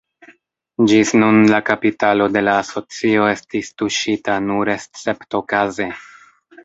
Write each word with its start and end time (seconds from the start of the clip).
Ĝis 0.91 1.11
nun 1.23 1.35
la 1.51 1.59
kapitalo 1.67 2.27
de 2.37 2.43
la 2.47 2.55
asocio 2.61 3.27
estis 3.35 3.69
tuŝita 3.83 4.39
nur 4.47 4.73
esceptokaze. 4.77 5.89